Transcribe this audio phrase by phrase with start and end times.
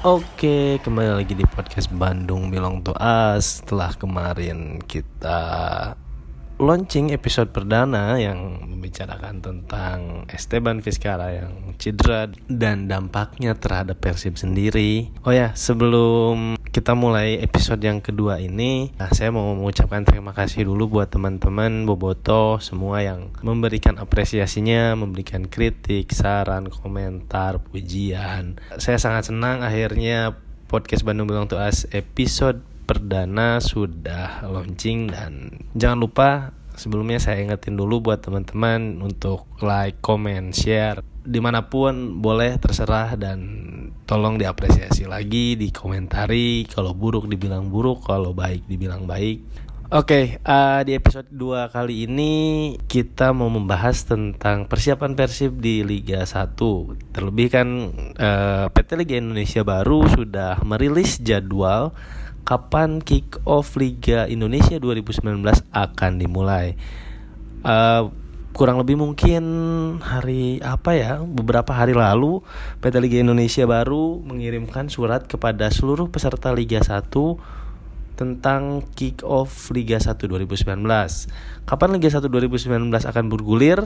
[0.00, 2.96] Oke, kembali lagi di podcast Bandung Belong to
[3.36, 5.92] Setelah kemarin kita
[6.60, 15.08] launching episode perdana yang membicarakan tentang Esteban Vizcara yang cedera dan dampaknya terhadap Persib sendiri.
[15.24, 20.68] Oh ya, sebelum kita mulai episode yang kedua ini, nah, saya mau mengucapkan terima kasih
[20.68, 28.60] dulu buat teman-teman Boboto semua yang memberikan apresiasinya, memberikan kritik, saran, komentar, pujian.
[28.76, 30.36] Saya sangat senang akhirnya
[30.68, 36.30] podcast Bandung Bilang to Us episode perdana sudah launching dan jangan lupa
[36.74, 43.14] sebelumnya saya ingetin dulu buat teman-teman untuk like, comment, share di mana pun boleh terserah
[43.14, 43.38] dan
[44.10, 49.38] tolong diapresiasi lagi, dikomentari kalau buruk dibilang buruk, kalau baik dibilang baik.
[49.90, 52.32] Oke, okay, uh, di episode 2 kali ini
[52.86, 56.54] kita mau membahas tentang persiapan Persib di Liga 1.
[57.10, 61.90] Terlebih kan uh, PT Liga Indonesia baru sudah merilis jadwal
[62.44, 66.74] kapan kick off Liga Indonesia 2019 akan dimulai.
[67.60, 68.08] Uh,
[68.50, 69.44] kurang lebih mungkin
[70.02, 72.42] hari apa ya beberapa hari lalu
[72.82, 77.06] PT Liga Indonesia baru mengirimkan surat kepada seluruh peserta Liga 1
[78.18, 80.66] tentang kick off Liga 1 2019.
[81.64, 83.80] Kapan Liga 1 2019 akan bergulir?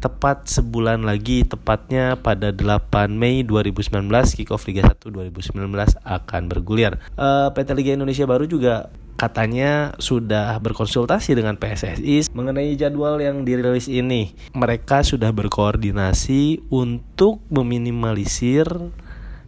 [0.00, 5.60] Tepat sebulan lagi tepatnya pada 8 Mei 2019 kickoff Liga 1 2019
[6.00, 6.96] akan bergulir.
[7.20, 8.88] Uh, PT Liga Indonesia baru juga
[9.20, 14.32] katanya sudah berkonsultasi dengan PSSI mengenai jadwal yang dirilis ini.
[14.56, 18.64] Mereka sudah berkoordinasi untuk meminimalisir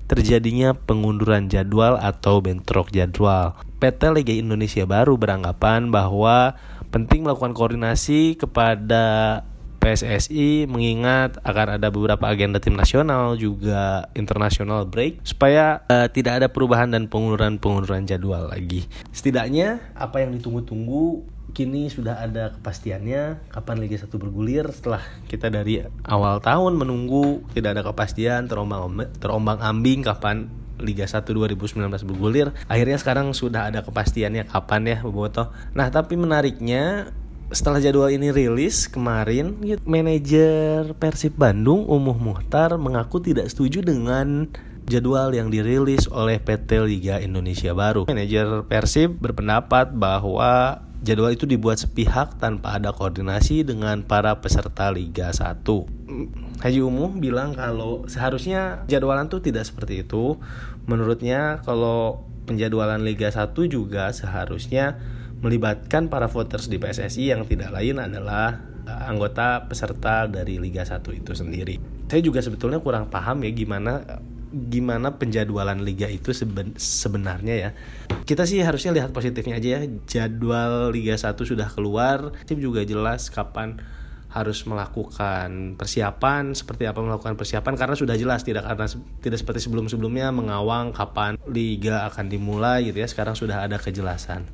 [0.04, 3.56] terjadinya pengunduran jadwal atau bentrok jadwal.
[3.80, 6.60] PT Liga Indonesia baru beranggapan bahwa
[6.92, 9.40] penting melakukan koordinasi kepada
[9.82, 16.46] PSSI mengingat akan ada beberapa agenda tim nasional juga internasional break supaya uh, tidak ada
[16.46, 18.86] perubahan dan pengunduran-pengunduran jadwal lagi.
[19.10, 24.70] Setidaknya apa yang ditunggu-tunggu kini sudah ada kepastiannya kapan Liga 1 bergulir.
[24.70, 30.46] Setelah kita dari awal tahun menunggu tidak ada kepastian terombang terombang ambing kapan
[30.78, 32.54] Liga 1 2019 bergulir.
[32.70, 37.10] Akhirnya sekarang sudah ada kepastiannya kapan ya Boboto nah tapi menariknya
[37.52, 44.48] setelah jadwal ini rilis kemarin, manajer Persib Bandung Umuh Muhtar mengaku tidak setuju dengan
[44.88, 48.08] jadwal yang dirilis oleh PT Liga Indonesia Baru.
[48.08, 55.30] Manajer Persib berpendapat bahwa jadwal itu dibuat sepihak tanpa ada koordinasi dengan para peserta Liga
[55.30, 55.62] 1.
[56.62, 60.40] Haji Umuh bilang kalau seharusnya jadwalan tuh tidak seperti itu.
[60.88, 64.98] Menurutnya kalau penjadwalan Liga 1 juga seharusnya
[65.42, 71.02] melibatkan para voters di PSSI yang tidak lain adalah uh, anggota peserta dari Liga 1
[71.12, 71.76] itu sendiri.
[72.06, 74.22] Saya juga sebetulnya kurang paham ya gimana
[74.52, 77.70] gimana penjadwalan liga itu seben, sebenarnya ya.
[78.28, 79.88] Kita sih harusnya lihat positifnya aja ya.
[80.04, 83.80] Jadwal Liga 1 sudah keluar, tim juga jelas kapan
[84.32, 88.88] harus melakukan persiapan seperti apa melakukan persiapan karena sudah jelas tidak karena
[89.20, 93.08] tidak seperti sebelum-sebelumnya mengawang kapan liga akan dimulai gitu ya.
[93.08, 94.48] Sekarang sudah ada kejelasan.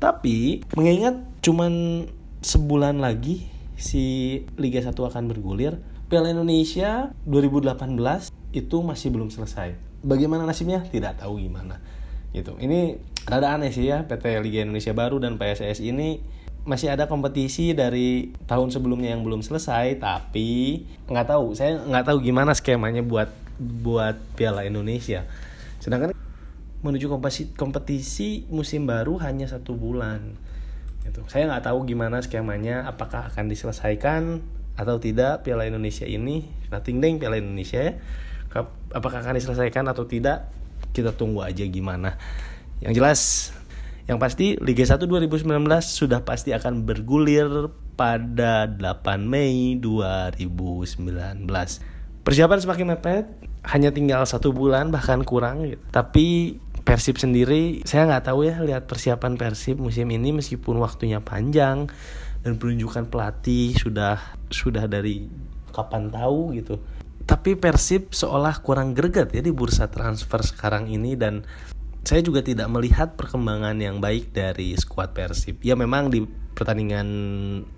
[0.00, 2.04] Tapi mengingat cuman
[2.40, 3.46] sebulan lagi
[3.78, 5.78] si Liga 1 akan bergulir
[6.08, 9.76] Piala Indonesia 2018 itu masih belum selesai.
[10.00, 10.80] Bagaimana nasibnya?
[10.80, 11.84] Tidak tahu gimana.
[12.32, 12.56] Gitu.
[12.56, 12.96] Ini
[13.28, 16.37] rada aneh sih ya PT Liga Indonesia baru dan PSS ini
[16.68, 21.56] masih ada kompetisi dari tahun sebelumnya yang belum selesai tapi nggak tahu.
[21.56, 25.24] Saya nggak tahu gimana skemanya buat buat Piala Indonesia.
[25.80, 26.12] Sedangkan
[26.84, 30.36] menuju kompetisi kompetisi musim baru hanya satu bulan.
[31.08, 34.44] Gitu saya nggak tahu gimana skemanya apakah akan diselesaikan
[34.76, 36.44] atau tidak Piala Indonesia ini.
[36.68, 37.92] Nothing ding Piala Indonesia ya
[38.92, 40.48] apakah akan diselesaikan atau tidak
[40.92, 42.16] kita tunggu aja gimana.
[42.84, 43.20] Yang jelas
[44.08, 45.44] yang pasti Liga 1 2019
[45.84, 51.44] sudah pasti akan bergulir pada 8 Mei 2019.
[52.24, 53.24] Persiapan semakin mepet,
[53.68, 55.84] hanya tinggal satu bulan bahkan kurang gitu.
[55.92, 56.56] Tapi
[56.88, 61.84] Persib sendiri saya nggak tahu ya lihat persiapan Persib musim ini meskipun waktunya panjang
[62.40, 64.16] dan penunjukan pelatih sudah
[64.48, 65.28] sudah dari
[65.68, 66.80] kapan tahu gitu
[67.28, 71.44] tapi Persib seolah kurang greget ya di bursa transfer sekarang ini dan
[72.06, 75.60] saya juga tidak melihat perkembangan yang baik dari skuad Persib.
[75.62, 76.24] Ya memang di
[76.58, 77.06] pertandingan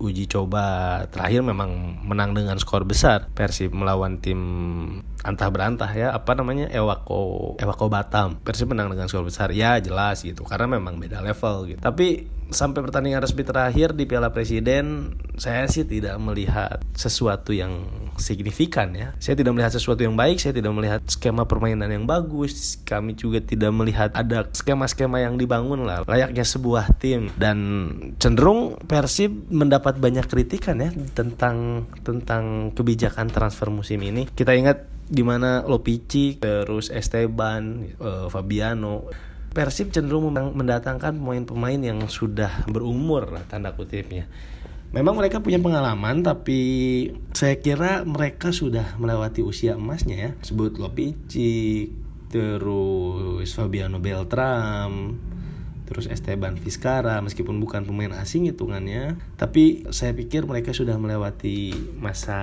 [0.01, 3.29] uji coba terakhir memang menang dengan skor besar.
[3.37, 4.41] Persib melawan tim
[5.21, 8.41] antah berantah ya apa namanya Ewako Ewako Batam.
[8.41, 11.79] Persib menang dengan skor besar ya jelas gitu karena memang beda level gitu.
[11.79, 17.87] Tapi sampai pertandingan resmi terakhir di Piala Presiden saya sih tidak melihat sesuatu yang
[18.19, 19.15] signifikan ya.
[19.17, 22.77] Saya tidak melihat sesuatu yang baik, saya tidak melihat skema permainan yang bagus.
[22.85, 27.57] Kami juga tidak melihat ada skema-skema yang dibangun lah layaknya sebuah tim dan
[28.21, 34.27] cenderung Persib mendapat banyak kritikan ya tentang tentang kebijakan transfer musim ini.
[34.29, 39.11] Kita ingat gimana Lopici, terus Esteban, uh, Fabiano
[39.51, 44.31] Persib cenderung mendatangkan pemain-pemain yang sudah berumur tanda kutipnya.
[44.95, 46.59] Memang mereka punya pengalaman tapi
[47.35, 50.31] saya kira mereka sudah melewati usia emasnya ya.
[50.39, 51.91] Sebut Lopici,
[52.31, 55.19] terus Fabiano Beltram,
[55.91, 62.39] terus Esteban Vizcara meskipun bukan pemain asing hitungannya tapi saya pikir mereka sudah melewati masa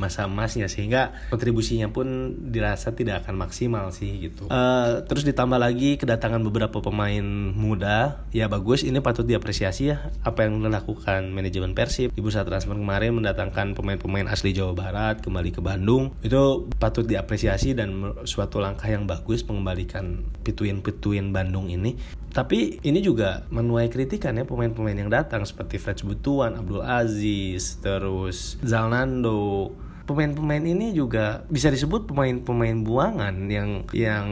[0.00, 4.48] masa emasnya sehingga kontribusinya pun dirasa tidak akan maksimal sih gitu.
[4.48, 8.24] Uh, terus ditambah lagi kedatangan beberapa pemain muda.
[8.32, 12.14] Ya bagus ini patut diapresiasi ya apa yang dilakukan manajemen Persib.
[12.16, 16.16] Di bursa transfer kemarin mendatangkan pemain-pemain asli Jawa Barat kembali ke Bandung.
[16.24, 21.98] Itu patut diapresiasi dan suatu langkah yang bagus mengembalikan pituin-pituin Bandung ini.
[22.36, 28.54] Tapi ini juga menuai kritikan ya pemain-pemain yang datang seperti Fred Butuan, Abdul Aziz, terus
[28.62, 29.74] Zalnando.
[30.06, 34.28] Pemain-pemain ini juga bisa disebut pemain-pemain buangan yang yang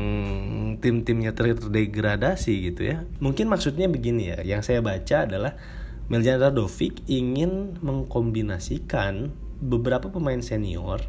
[0.78, 3.02] tim-timnya terdegradasi gitu ya.
[3.18, 5.58] Mungkin maksudnya begini ya, yang saya baca adalah
[6.06, 11.02] Miljan Radovic ingin mengkombinasikan beberapa pemain senior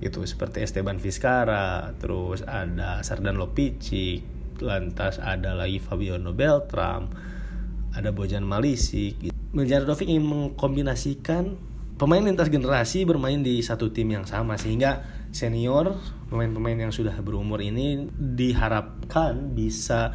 [0.00, 7.08] gitu seperti Esteban Vizcara, terus ada Sardan Lopicic, lantas ada lagi Fabio Beltram
[7.96, 9.16] ada Bojan Malisi
[9.56, 11.56] Miljardovic ingin mengkombinasikan
[11.96, 15.00] pemain lintas generasi bermain di satu tim yang sama sehingga
[15.32, 15.96] senior
[16.28, 20.12] pemain-pemain yang sudah berumur ini diharapkan bisa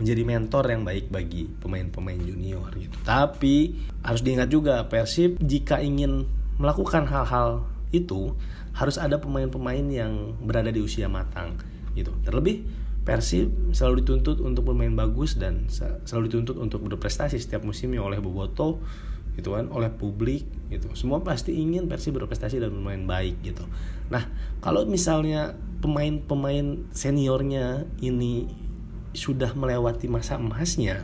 [0.00, 2.96] menjadi mentor yang baik bagi pemain-pemain junior gitu.
[3.04, 6.24] Tapi harus diingat juga Persib jika ingin
[6.58, 8.32] melakukan hal-hal itu
[8.74, 11.54] harus ada pemain-pemain yang berada di usia matang
[11.94, 12.10] gitu.
[12.26, 12.64] Terlebih
[13.00, 15.66] Persib selalu dituntut untuk bermain bagus dan
[16.04, 18.82] selalu dituntut untuk berprestasi setiap musimnya oleh Boboto
[19.38, 20.92] gitu kan oleh publik gitu.
[20.92, 23.64] Semua pasti ingin Persib berprestasi dan bermain baik gitu.
[24.12, 24.28] Nah
[24.60, 28.44] kalau misalnya pemain-pemain seniornya ini
[29.16, 31.02] sudah melewati masa emasnya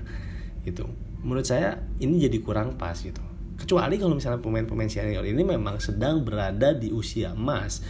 [0.63, 0.87] gitu
[1.27, 3.19] menurut saya ini jadi kurang pas gitu.
[3.57, 7.81] Kecuali kalau misalnya pemain-pemain senior ini memang sedang berada di usia emas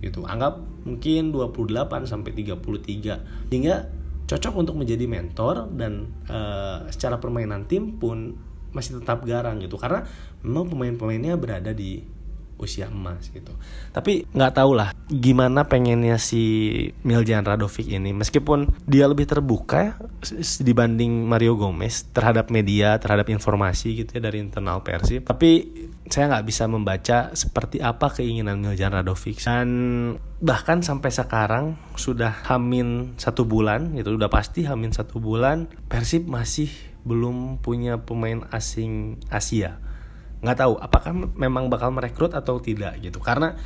[0.00, 0.24] gitu.
[0.24, 3.88] Anggap mungkin 28 sampai 33 sehingga
[4.26, 8.34] cocok untuk menjadi mentor dan uh, secara permainan tim pun
[8.74, 9.78] masih tetap garang gitu.
[9.78, 10.04] Karena
[10.42, 12.15] memang pemain-pemainnya berada di
[12.56, 13.52] usia emas gitu.
[13.92, 16.72] Tapi nggak tahu lah gimana pengennya si
[17.04, 19.92] Miljan Radovic ini meskipun dia lebih terbuka ya
[20.64, 25.28] dibanding Mario Gomez terhadap media, terhadap informasi gitu ya dari internal Persib.
[25.28, 25.50] Tapi
[26.08, 29.68] saya nggak bisa membaca seperti apa keinginan Miljan Radovic dan
[30.38, 36.70] bahkan sampai sekarang sudah hamin satu bulan gitu udah pasti hamin satu bulan Persib masih
[37.06, 39.78] belum punya pemain asing Asia
[40.46, 43.58] nggak tahu apakah memang bakal merekrut atau tidak gitu karena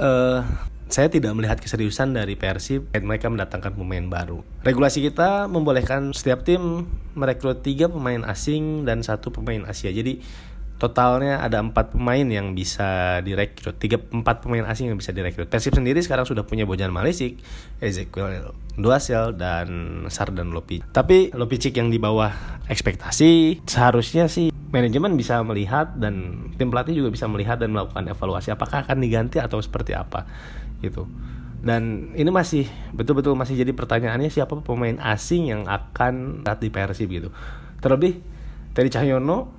[0.00, 0.40] uh,
[0.86, 4.46] saya tidak melihat keseriusan dari Persib dan mereka mendatangkan pemain baru.
[4.62, 6.86] Regulasi kita membolehkan setiap tim
[7.18, 9.90] merekrut tiga pemain asing dan satu pemain Asia.
[9.90, 10.22] Jadi
[10.76, 15.72] totalnya ada empat pemain yang bisa direkrut tiga empat pemain asing yang bisa direkrut Persib
[15.72, 17.40] sendiri sekarang sudah punya Bojan Malisik
[17.80, 19.68] Ezekiel Duasel dan
[20.12, 26.68] Sardan Lopi tapi Lopicik yang di bawah ekspektasi seharusnya sih manajemen bisa melihat dan tim
[26.68, 30.28] pelatih juga bisa melihat dan melakukan evaluasi apakah akan diganti atau seperti apa
[30.84, 31.08] gitu
[31.64, 37.08] dan ini masih betul-betul masih jadi pertanyaannya siapa pemain asing yang akan saat di Persib
[37.08, 37.32] gitu
[37.80, 38.20] terlebih
[38.76, 39.56] Teddy Cahyono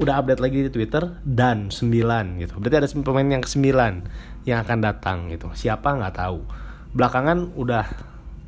[0.00, 2.56] udah update lagi di Twitter dan 9 gitu.
[2.56, 3.68] Berarti ada pemain yang ke-9
[4.48, 5.52] yang akan datang gitu.
[5.52, 6.40] Siapa nggak tahu.
[6.96, 7.84] Belakangan udah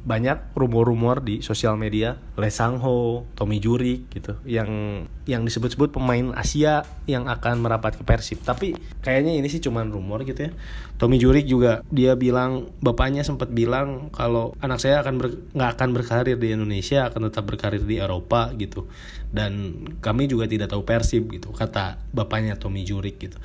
[0.03, 6.83] banyak rumor-rumor di sosial media Le Sangho, Tommy Jurik gitu yang yang disebut-sebut pemain Asia
[7.07, 8.43] yang akan merapat ke Persib.
[8.43, 10.53] Tapi kayaknya ini sih cuman rumor gitu ya.
[10.99, 15.23] Tommy Jurik juga dia bilang bapaknya sempat bilang kalau anak saya akan
[15.55, 18.91] nggak akan berkarir di Indonesia, akan tetap berkarir di Eropa gitu.
[19.31, 23.39] Dan kami juga tidak tahu Persib gitu kata bapaknya Tommy Jurik gitu.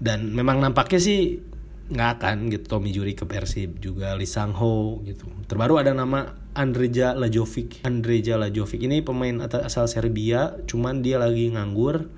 [0.00, 1.51] Dan memang nampaknya sih
[1.92, 2.64] nggak akan gitu.
[2.66, 4.56] Tommy Juri ke Persib juga Lee Sang
[5.04, 5.28] gitu.
[5.46, 7.84] Terbaru ada nama Andreja Lajovic.
[7.84, 12.08] Andreja Lajovic ini pemain asal Serbia cuman dia lagi nganggur.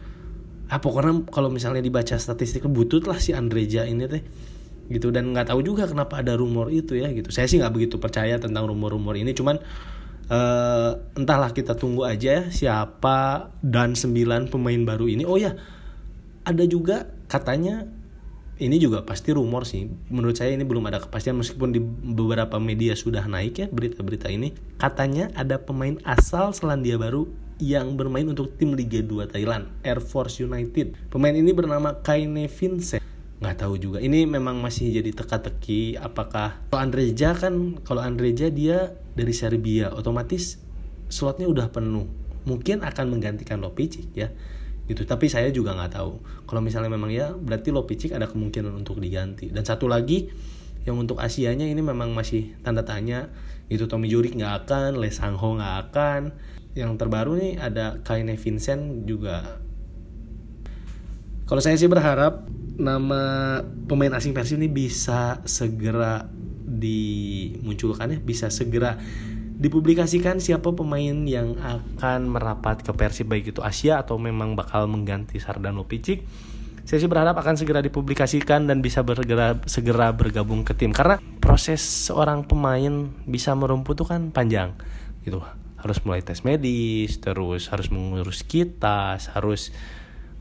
[0.71, 4.23] Ah pokoknya kalau misalnya dibaca statistik butut lah si Andreja ini teh
[4.89, 5.11] gitu.
[5.11, 7.35] Dan nggak tahu juga kenapa ada rumor itu ya gitu.
[7.35, 9.59] Saya sih nggak begitu percaya tentang rumor-rumor ini cuman
[10.31, 15.27] uh, entahlah kita tunggu aja siapa dan sembilan pemain baru ini.
[15.27, 15.53] Oh ya
[16.45, 18.04] ada juga katanya
[18.63, 19.91] ini juga pasti rumor sih.
[20.11, 24.55] Menurut saya ini belum ada kepastian meskipun di beberapa media sudah naik ya berita-berita ini.
[24.79, 27.27] Katanya ada pemain asal Selandia Baru
[27.59, 30.95] yang bermain untuk tim Liga 2 Thailand Air Force United.
[31.11, 33.03] Pemain ini bernama Kaine Vincent.
[33.43, 33.99] Nggak tahu juga.
[33.99, 40.63] Ini memang masih jadi teka-teki apakah kalau Andreja kan kalau Andreja dia dari Serbia otomatis
[41.11, 42.07] slotnya udah penuh.
[42.45, 44.31] Mungkin akan menggantikan Lopicic ya
[44.91, 45.03] gitu.
[45.09, 46.13] Tapi saya juga nggak tahu.
[46.49, 49.49] Kalau misalnya memang ya berarti Lopicic ada kemungkinan untuk diganti.
[49.49, 50.29] Dan satu lagi
[50.85, 53.33] yang untuk Asianya ini memang masih tanda tanya
[53.73, 56.23] itu Tommy Jurik nggak akan Les Sangho nggak akan.
[56.75, 59.63] Yang terbaru nih ada Kaine Vincent juga.
[61.45, 62.49] Kalau saya sih berharap
[62.81, 66.27] nama pemain asing Persib ini bisa segera
[66.65, 68.99] dimunculkan ya, bisa segera
[69.65, 75.41] dipublikasikan siapa pemain yang akan merapat ke Persib baik itu Asia atau memang bakal mengganti
[75.41, 76.21] Sardan Lopicic.
[76.85, 81.81] Saya sih berharap akan segera dipublikasikan dan bisa bergera, segera bergabung ke tim karena proses
[81.81, 84.77] seorang pemain bisa merumput itu kan panjang
[85.25, 85.41] gitu.
[85.81, 89.73] Harus mulai tes medis, terus harus mengurus kitas, harus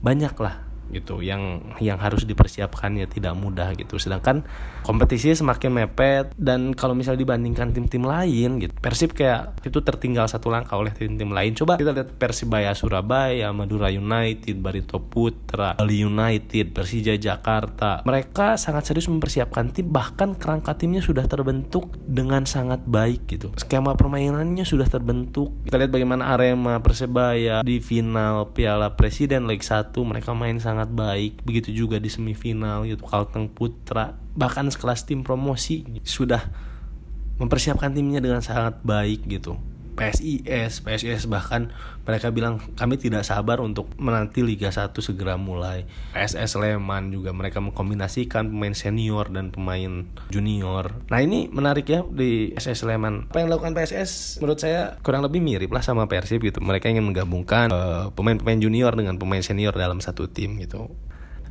[0.04, 3.96] banyak lah gitu yang yang harus dipersiapkan ya tidak mudah gitu.
[4.02, 4.44] Sedangkan
[4.84, 10.52] kompetisi semakin mepet dan kalau misalnya dibandingkan tim-tim lain gitu Persib kayak itu tertinggal satu
[10.52, 11.56] langkah oleh tim-tim lain.
[11.56, 18.04] Coba kita lihat Persibaya Surabaya Madura United Barito Putra Bali United Persija Jakarta.
[18.04, 23.54] Mereka sangat serius mempersiapkan tim bahkan kerangka timnya sudah terbentuk dengan sangat baik gitu.
[23.56, 25.54] Skema permainannya sudah terbentuk.
[25.68, 30.92] Kita lihat bagaimana Arema Persebaya di final Piala Presiden League 1 mereka main sangat sangat
[31.00, 36.44] baik begitu juga di semifinal gitu Kalteng Putra bahkan sekelas tim promosi sudah
[37.40, 39.56] mempersiapkan timnya dengan sangat baik gitu
[39.94, 41.72] PSIS, PSIS bahkan
[42.04, 45.88] mereka bilang kami tidak sabar untuk menanti Liga 1 segera mulai.
[46.12, 51.00] PSS Sleman juga mereka mengkombinasikan pemain senior dan pemain junior.
[51.08, 53.32] Nah ini menarik ya di PSS Sleman.
[53.32, 56.60] Apa yang dilakukan PSS menurut saya kurang lebih mirip lah sama Persib gitu.
[56.60, 60.90] Mereka ingin menggabungkan pemain eh, pemain-pemain junior dengan pemain senior dalam satu tim gitu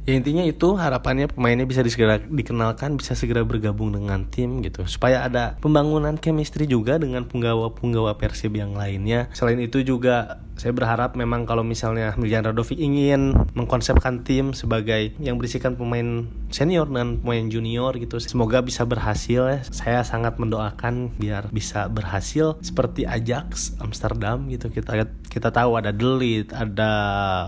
[0.03, 4.87] ya intinya itu harapannya pemainnya bisa segera dikenalkan bisa segera bergabung dengan tim gitu.
[4.91, 9.31] Supaya ada pembangunan chemistry juga dengan penggawa-penggawa Persib yang lainnya.
[9.35, 15.41] Selain itu juga saya berharap memang kalau misalnya Miljan Radovic ingin mengkonsepkan tim sebagai yang
[15.41, 19.61] berisikan pemain senior dan pemain junior gitu semoga bisa berhasil ya.
[19.67, 24.69] Saya sangat mendoakan biar bisa berhasil seperti Ajax Amsterdam gitu.
[24.69, 26.93] Kita kita tahu ada Delit ada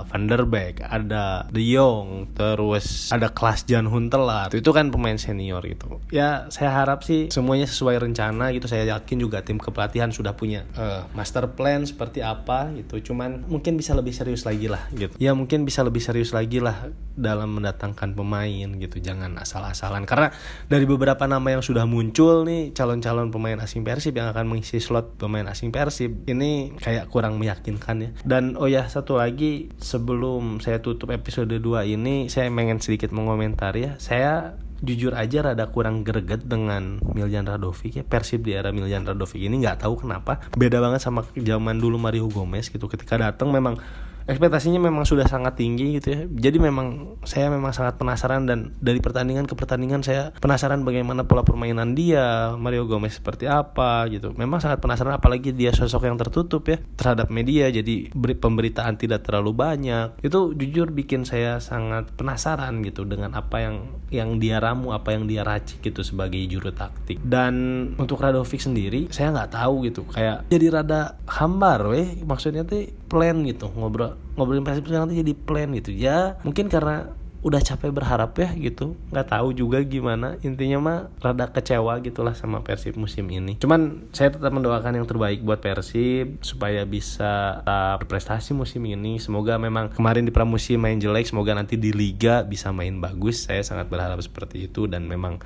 [0.08, 6.04] Van ada De Jong terus ada kelas Jan Huntelaar itu kan pemain senior gitu.
[6.12, 8.68] Ya saya harap sih semuanya sesuai rencana gitu.
[8.68, 13.00] Saya yakin juga tim kepelatihan sudah punya uh, master plan seperti apa gitu.
[13.12, 15.16] Cuman mungkin bisa lebih serius lagi lah gitu.
[15.16, 19.00] Ya mungkin bisa lebih serius lagi lah dalam mendatangkan pemain gitu.
[19.00, 20.04] Jangan asal-asalan.
[20.04, 20.28] Karena
[20.68, 25.16] dari beberapa nama yang sudah muncul nih calon-calon pemain asing Persib yang akan mengisi slot
[25.16, 28.10] pemain asing Persib ini kayak kurang meyakinkan ya.
[28.26, 33.78] Dan oh ya satu lagi sebelum saya tutup episode 2 ini saya pengen sedikit mengomentar
[33.78, 33.94] ya.
[34.02, 38.04] Saya jujur aja rada kurang greget dengan Miljan Radovic ya.
[38.04, 40.42] Persib di era Miljan Radovic ini nggak tahu kenapa.
[40.58, 42.90] Beda banget sama zaman dulu Mario Gomez gitu.
[42.90, 43.78] Ketika datang memang
[44.24, 46.20] ekspektasinya memang sudah sangat tinggi gitu ya.
[46.48, 51.44] Jadi memang saya memang sangat penasaran dan dari pertandingan ke pertandingan saya penasaran bagaimana pola
[51.44, 54.32] permainan dia, Mario Gomez seperti apa gitu.
[54.34, 59.28] Memang sangat penasaran apalagi dia sosok yang tertutup ya terhadap media jadi beri pemberitaan tidak
[59.28, 60.16] terlalu banyak.
[60.24, 63.76] Itu jujur bikin saya sangat penasaran gitu dengan apa yang
[64.08, 67.20] yang dia ramu, apa yang dia racik gitu sebagai juru taktik.
[67.20, 67.54] Dan
[68.00, 73.46] untuk Radovic sendiri saya nggak tahu gitu kayak jadi rada hambar weh maksudnya tuh plan
[73.46, 75.94] gitu ngobrol ngobrolin Persib sekarang jadi plan gitu.
[75.94, 80.40] Ya mungkin karena udah capek berharap ya gitu nggak tahu juga gimana.
[80.40, 83.60] Intinya mah rada kecewa gitulah sama Persib musim ini.
[83.60, 87.62] Cuman saya tetap mendoakan yang terbaik buat Persib supaya bisa
[88.00, 89.20] berprestasi musim ini.
[89.20, 93.46] Semoga memang kemarin di pramusim main jelek semoga nanti di liga bisa main bagus.
[93.46, 95.38] Saya sangat berharap seperti itu dan memang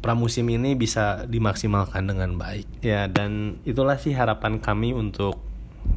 [0.00, 2.64] pramusim ini bisa dimaksimalkan dengan baik.
[2.80, 5.51] Ya dan itulah sih harapan kami untuk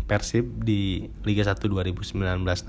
[0.05, 2.15] Persib di Liga 1 2019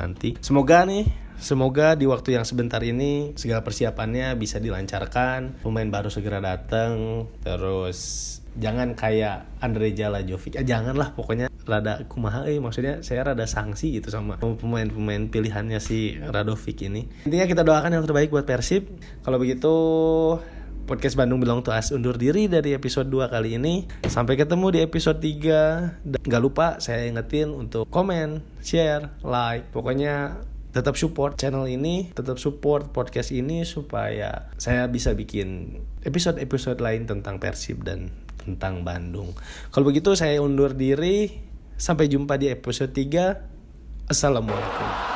[0.01, 0.41] nanti.
[0.41, 1.05] Semoga nih,
[1.37, 8.41] semoga di waktu yang sebentar ini segala persiapannya bisa dilancarkan, pemain baru segera datang, terus
[8.57, 13.99] jangan kayak Andre Jala Jovic, ya janganlah pokoknya rada kumaha eh maksudnya saya rada sanksi
[13.99, 17.05] gitu sama pemain-pemain pilihannya si Radovic ini.
[17.27, 18.87] Intinya kita doakan yang terbaik buat Persib.
[19.27, 19.75] Kalau begitu
[20.87, 23.91] Podcast Bandung Bilang Tuh As undur diri dari episode 2 kali ini.
[24.07, 26.07] Sampai ketemu di episode 3.
[26.07, 29.67] Dan gak lupa saya ingetin untuk komen, share, like.
[29.75, 30.39] Pokoknya
[30.71, 37.43] tetap support channel ini, tetap support podcast ini supaya saya bisa bikin episode-episode lain tentang
[37.43, 39.35] Persib dan tentang Bandung.
[39.75, 41.43] Kalau begitu saya undur diri.
[41.77, 44.09] Sampai jumpa di episode 3.
[44.09, 45.16] Assalamualaikum.